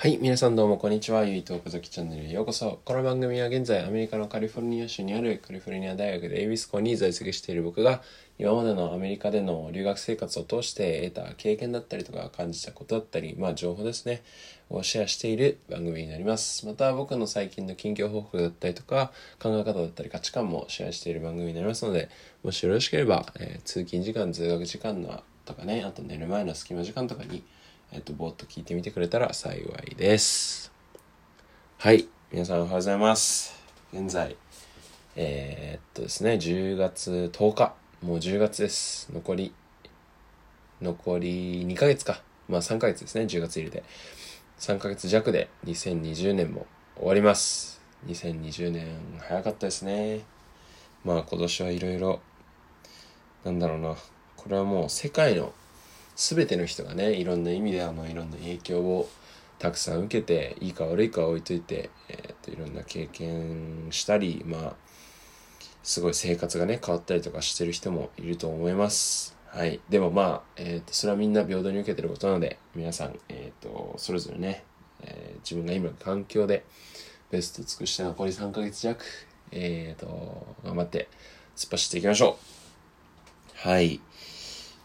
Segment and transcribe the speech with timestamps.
[0.00, 1.24] はい、皆さんどうもこんにちは。
[1.24, 2.78] ゆいと岡崎チャンネルへようこそ。
[2.84, 8.00] この番組は現在アメリカのカリフォルニア州にあるカリフォルニア大学でエビスコに在籍している僕が
[8.38, 14.22] 今までのアメリカでの留学生活を通して得た経験だったりとか感じたことだったり、まあ情報ですね、
[14.70, 16.64] をシェアしている番組になります。
[16.64, 19.10] また僕の最近の近況報告だったりとか
[19.42, 22.08] 考え方だったり価値観もシェアしている番組になりますので、
[22.44, 27.42] もしよろしければ、えー通勤時間、通学時間のとかね、あと寝る前の隙間時間とかに
[27.90, 29.60] えっと、ぼーっと聞いてみてくれたら幸
[29.90, 30.70] いです。
[31.78, 32.06] はい。
[32.30, 33.58] 皆さんおはようございます。
[33.94, 34.36] 現在、
[35.16, 37.74] えーっとですね、10月10日。
[38.02, 39.08] もう10月です。
[39.10, 39.54] 残り、
[40.82, 42.20] 残り2ヶ月か。
[42.46, 43.82] まあ3ヶ月ですね、10月入れて。
[44.58, 47.80] 3ヶ月弱で2020年も終わります。
[48.06, 48.86] 2020年
[49.18, 50.20] 早かったですね。
[51.04, 52.20] まあ今年はいろいろ、
[53.46, 53.96] なんだろうな。
[54.36, 55.54] これはもう世界の
[56.18, 59.08] 全ての人がねいろんな意味であのいろんな影響を
[59.60, 64.76] たくさん受けていいか悪いか置いといて、えー、といろんな経験したりまあ
[65.84, 69.36] すごい生活がね変わったりとかしてる人もいると思います。
[69.46, 69.80] はい。
[69.88, 74.64] でもまあ、えー、とそれはみんな平等に受けてることなので皆さん、えー、とそれぞれね、
[75.02, 76.64] えー自分が今の環境で
[77.30, 79.02] ベスト尽くして残り3ヶ月弱
[79.50, 81.08] えー、と頑張って
[81.56, 82.38] 突っ走っていきましょ
[83.64, 83.68] う。
[83.68, 84.00] はい。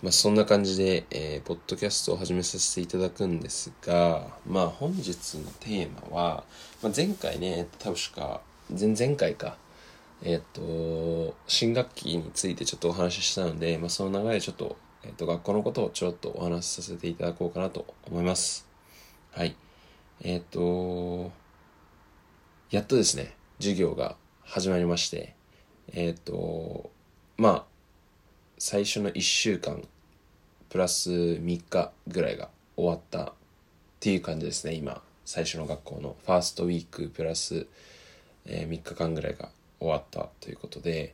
[0.04, 6.44] まあ、そんな感じで、えーポッドキャストを始めさせていただくんですが、まあ、本日のテーマは、
[6.82, 9.56] まあ、前回ね、確か、前々回か、
[10.22, 18.68] えっ、と、新学期についてちょっとお話ししたので、まあ、その流れでちょっと、えっ、と、学校のことをちょっとお話しさせていただこうかなと思います。
[19.32, 19.56] はい。
[20.22, 21.32] えっ、と、
[22.72, 25.34] やっとですね、授業が始まりまして、
[25.94, 26.92] えっ、と、
[27.38, 27.66] まあ、
[28.58, 29.82] 最初の1週間
[30.74, 33.34] プラス3日ぐらいが終わったっ
[34.00, 35.04] ていう感じですね今。
[35.24, 36.16] 最初の学校の。
[36.26, 37.68] ファーストウィークプラス、
[38.48, 41.14] えー3日間ぐらいが終わったということで。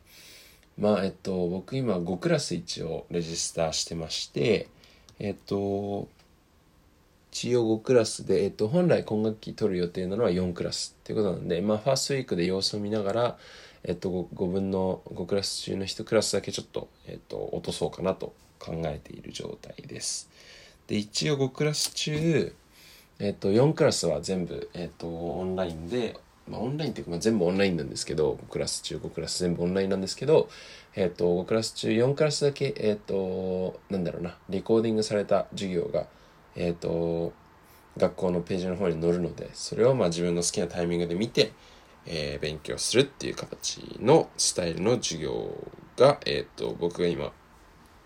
[0.78, 4.70] まあえっと僕今5クラス一応レジスターしてまして
[5.20, 6.08] えっと
[7.34, 13.38] 一応5クラスで、えっと、本来今学期取る予定なのは4クラスっていうことなんで、まあ、ファーストウィークで様子を見ながら、
[13.84, 20.30] えっと、5, 5分の5クラス中の1クラスだけちょっと、えっと、落とそうかなと考えている状態です。
[20.88, 22.54] で、一応5クラス中、
[23.20, 30.50] えっと、4クラスは全部、えっと、オンラインで、まあ、オンラインっていうか、まあ、全部オンラインなんですけど、5クラス中5クラス全部オンラインなんですけど、
[30.96, 36.08] えっと、5クラス中4クラスだけ、えっと、なんだろうな、レコーディングされた授業が、
[36.56, 37.34] えっと、
[37.98, 41.52] 学校のページの方に載るので、それをまあ自分の好きなタイミングで見て、
[42.06, 45.54] えー勉強するっていう形のスタイルの授業
[45.98, 47.32] が、えっと、僕が今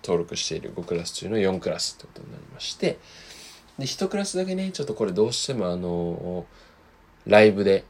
[0.03, 3.00] 登録している5クラス中の4クラスってことになりまして、
[3.80, 6.46] で、1クラスだけね、ちょっとこれどうしてもあの、
[7.25, 7.86] ライブで、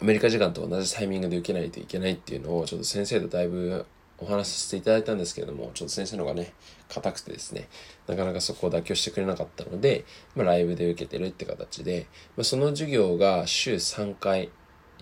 [0.00, 3.86] アメリカ時間と同じタイミングで受けないといけないっていうのを、ちょっと先生とだいぶ
[4.18, 6.54] お話しさせていただいたんですけれども、ちょっと先生の方がね、
[6.88, 7.68] 硬くてですね、
[8.06, 14.50] なかなかそこを妥協してくれなかったので、まあ、ライブで受けてるって形で、まあ、その授業が週3回、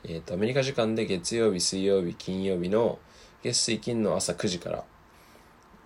[0.05, 2.99] えっ、と、アメリカ時間で月曜日、水曜日、金曜日の
[3.43, 4.85] 月水金の朝9時から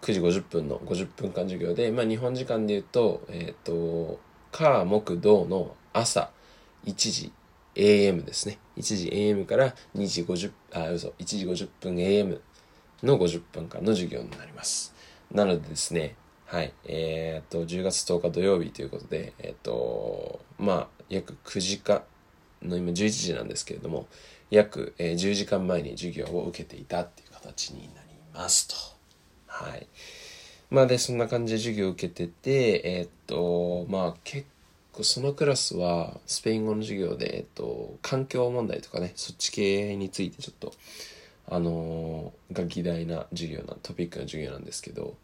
[0.03, 4.21] 9時50分の50分間授業で、まあ、日本時間で言うと、えっ、と、
[4.53, 6.31] 火、木、土の朝
[6.85, 7.33] 1時
[7.75, 8.59] AM ですね。
[8.77, 12.41] 1時 AM から2時50、あ、嘘、1時50分 AM
[13.03, 14.95] の50分間の授業になります。
[15.33, 16.17] なのでですね、
[16.47, 22.03] はい、えっ、と、10月10日土曜日ということで、えっ、と、まあ、約9時間
[22.63, 24.07] の今11時なんですけれども、
[24.51, 28.98] 約、えー10時間前に授業を受けていたっていう形になりますと。
[30.71, 34.47] まあで、そんな感じで授業を受けてて、えーっと、まあ結
[34.93, 40.75] 構そのクラスはスペイン語の授業で、えっと、環境問題とかね、そっち系についてちょっと、
[41.51, 45.17] あのーが議題な授業な、トピックな授業なんですけど、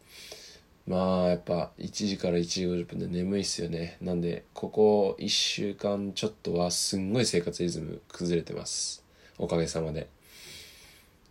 [0.87, 3.97] まあやっぱ1時から1時50分で眠いっすよね。
[4.01, 9.03] なんで、ここ1週間ちょっとはすんごい生活リズム崩れてます。
[9.37, 10.07] おかげさまで。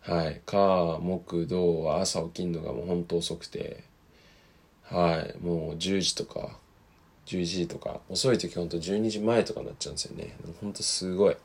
[0.01, 0.41] はい。
[0.47, 3.83] 火、木、土は朝起きるのがもうほんと遅くて、
[4.91, 5.45] はい。
[5.45, 6.59] もう10時とか、
[7.27, 10.37] 11時とか、遅い時ほんと12時前とかになっちゃうんですよね。
[10.61, 11.37] ほんとすごい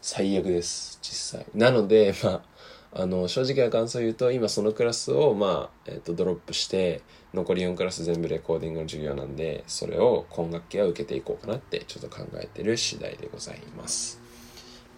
[0.00, 1.46] 最悪です、実際。
[1.54, 7.00] なので、まあ、あの、正直な感想を言うと、今そのクラスを、まあ、えっ、と、ドロップして、
[7.32, 14.20] 残り4クラス全部レコーディングの授業なんで、それを今学期は受けていこうかなって、ちょっと考えてる次第でございます。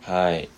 [0.00, 0.48] はい。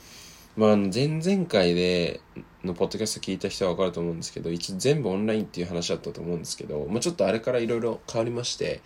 [0.57, 2.21] まあ、前々回で
[2.65, 8.81] のポッドキャスト聞いた人は分かると思うんですけど一応全部オンラインっていう話だったと思うんですけど、まあ、ちょっとあれからいろいろ変わりまして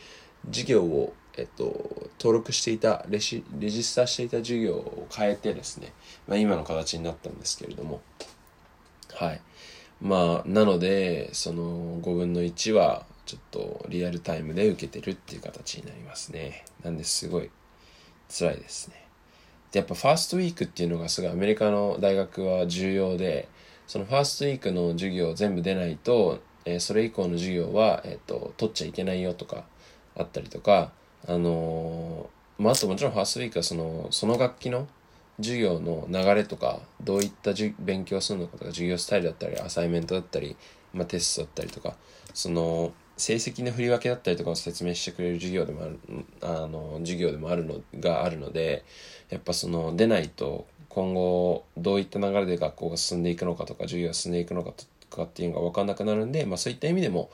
[0.51, 5.93] 授業をえっと、登録していたレシ、レジスターしていた授業を変えてですね、
[6.29, 8.03] まあ、今の形になったんですけれども、
[9.15, 9.41] はい。
[10.03, 16.65] まあ、なので、その5分の1は、ちょっとリアルタイムで受けてるっていう形になりますね。
[16.83, 17.51] なんですごい
[18.29, 19.07] 辛いですね。
[19.73, 23.49] で、やっぱファーストウィークっていうのがすごいアメリカの大学は重要で、
[23.87, 29.65] そのファーストウィークの授業全部出ないと、えー、それ以降の授業は、え、ー、と、取っちゃいけないよとか
[30.17, 30.93] あったりとか、
[31.27, 34.87] あのー、まあ、あともちろんファーストウィークはその、その楽器の
[35.39, 40.57] 授業の流れとか、どういった勉強するのかとか、授業スタイルだったり、アサイメントだったり、
[40.93, 41.97] まあ、テストだったりとか、
[42.35, 45.99] その、成績の振り分けだったりとかを説明してくれる授業でもある、
[46.41, 48.85] あの、授業でもあるの、があるので、
[49.29, 54.85] やっぱその、出ないと、今後、どういった流れで学校が進んでいくのかとか、授業が進んでいくのかと
[55.17, 57.31] かっていうのが分かんなくなるんで、まあそういった意味でも、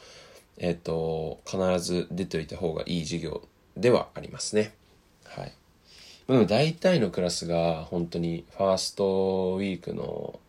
[0.59, 3.43] えっ、ー、と、必ず出ておいた方がいい授業
[3.77, 4.75] ではありますね。
[5.25, 5.53] はい。
[6.27, 10.41] でも大体のクラスが本当にファーストウィークの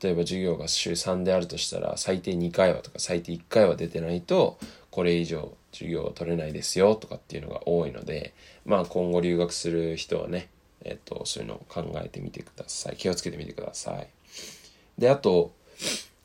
[0.00, 4.58] 例えば授業が週3であるとしたら最低2回はとか最低1回は出てないと
[4.90, 8.34] これ以上授業を取れないですよとかっていうのが多いので
[8.64, 10.48] まあ今後留学する人はね
[10.84, 12.96] えっとそういうのを考えてみてください。
[12.96, 14.08] 気をつけてみてください。
[14.98, 15.54] であと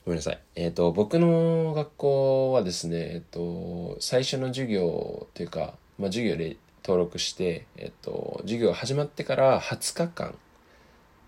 [0.06, 0.40] ごめんなさい。
[0.56, 10.36] えっと僕の学校はですねえっと最初の授業というかまあ授業で登録して、えっと、授業が始まってから20日間、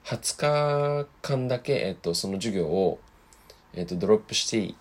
[0.10, 3.00] 20日間だけ、えっと、その授業を、
[3.74, 4.76] えっと、ドロップしていい、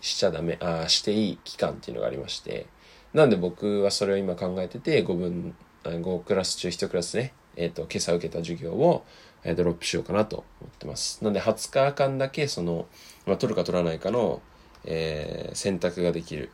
[0.00, 2.66] しちゃダメ、あしていい期間っていうのがありまして、
[3.12, 5.54] なんで僕はそれを今考えてて、5分、
[5.84, 9.04] 5クラス中1クラスね、えっと、今朝受けた授業を、
[9.44, 11.22] えドロップしようかなと思ってます。
[11.22, 12.86] なんで20日間だけ、その、
[13.26, 14.40] まあ、取るか取らないかの、
[14.84, 16.50] えー、選択ができる。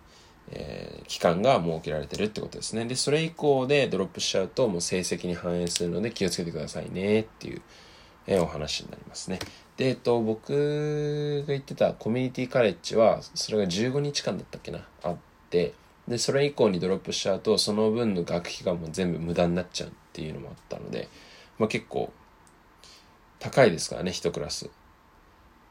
[0.50, 2.84] えー、期間が設けられてるってことですね。
[2.86, 7.62] で、それ以降でドロップしちゃうともう成績に反映するので気をつけてくださいねっていう、
[8.26, 9.38] えー、お話になりますね。
[9.76, 15.16] で、えっと、僕が言ってたコミュニティカレッジは、それが15日間だったっけな、あっ
[15.50, 15.74] て、
[16.08, 21.08] で、それ以降にドロップしちゃうと、その分の学費がもう全部無駄になっちゃうっていうのもあったので、
[21.58, 22.12] まあ結構、
[23.38, 24.70] 高いですからね、一クラス。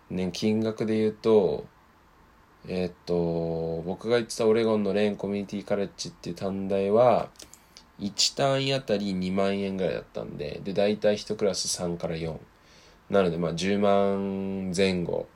[0.09, 1.65] ね、金額で言うと、
[2.67, 7.29] え、っと、僕が言ってたオレゴンのレーンコミュニティカレッジっていう短大は、
[7.99, 12.37] 1単位あたり2万円ぐらいだったんで、で、大体1クラス3から4。
[13.09, 15.27] なので、まあ10万前後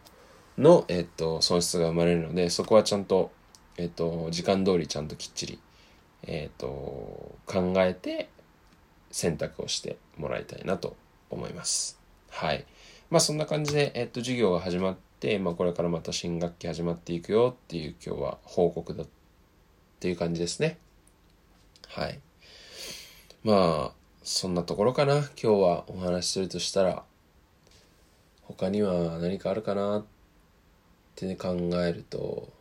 [0.57, 3.31] の、えっと、損失が生まれるので、そこはちゃんと、
[3.77, 5.59] えっと、時間通りちゃんときっちり、
[6.23, 6.67] えっと、
[7.45, 8.29] 考えて
[9.11, 10.97] 選択をしてもらいたいなと
[11.29, 11.99] 思います。
[12.29, 12.65] はい。
[13.09, 19.07] まあそんな感じで、えっと、授業が始まって、、まあ、これからまた新学期始まっていくよっていう今日は報告だっ
[19.99, 20.77] ていう感じですね。
[21.87, 22.19] はい。
[23.41, 25.19] まあ、そんなところかな。
[25.19, 27.03] 今日はお話しするとしたら、
[28.41, 30.05] 他には何かあるかなっ
[31.15, 32.51] て、考えると、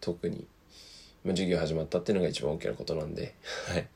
[0.00, 0.46] 特に、
[1.24, 3.34] まあ、授業始まったっていうのが一番大きなことなんで、
[3.66, 3.88] はい。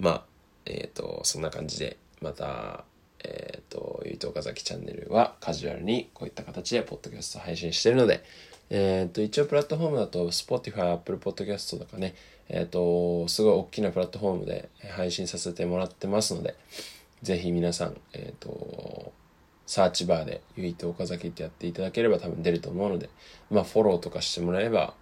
[0.00, 0.24] まあ、
[0.66, 2.84] えっ、ー、と、そんな感じで、また、
[3.24, 8.22] えっ、ー、と、ゆいと岡崎チャンネルはカジュアルにこういった形でポッドキャスト配信してるので、
[8.70, 12.14] えっ、ー、と、一応プラットフォームだと Spotify、Apple Podcast とかね、
[12.48, 16.54] えっ、ー、と、すごい大きなプラットフォームで配信させてもらってますので、
[17.22, 19.12] ぜひ皆さん、えっ、と、
[19.66, 23.08] サーチバーでゆいと岡崎ってやっていただければ多分出ると思うので、
[23.50, 24.94] まあフォローとかしてもらえば、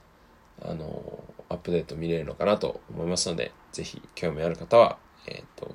[0.60, 5.68] あの、アップデート見れるのかなと思いますので、ぜひ興味ある方は、えっ、と、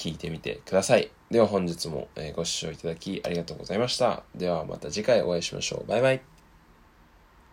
[0.00, 1.10] 聞いてみてください。
[1.30, 4.22] では本日もご視聴いただきありがとうございました。
[4.34, 5.86] ではまた次回お会いしましょう。
[5.86, 6.29] バイバイ。